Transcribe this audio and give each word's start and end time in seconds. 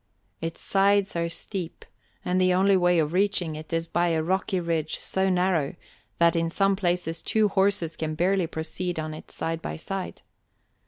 Its 0.41 0.59
sides 0.59 1.15
are 1.15 1.29
steep, 1.29 1.85
and 2.25 2.41
the 2.41 2.51
only 2.55 2.75
way 2.75 2.97
of 2.97 3.13
reaching 3.13 3.55
it 3.55 3.71
is 3.71 3.85
by 3.85 4.07
a 4.07 4.23
rocky 4.23 4.59
ridge 4.59 4.97
so 4.97 5.29
narrow 5.29 5.75
that 6.17 6.35
in 6.35 6.49
some 6.49 6.75
places 6.75 7.21
two 7.21 7.49
horses 7.49 7.95
can 7.95 8.15
barely 8.15 8.47
proceed 8.47 8.97
on 8.97 9.13
it 9.13 9.29
side 9.29 9.61
by 9.61 9.75
side. 9.75 10.23